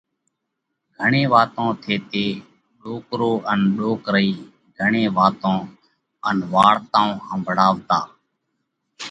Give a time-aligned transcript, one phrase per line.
[0.97, 2.25] گھڻي واتون ٿيتي
[2.81, 4.31] ڏوڪرو ان ڏوڪرئِي
[4.77, 5.57] گھڻي واتون
[6.27, 7.99] ان وارتائون ۿمڀۯاوَتا۔